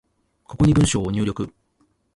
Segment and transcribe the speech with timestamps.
[0.45, 1.53] ここに文章を入力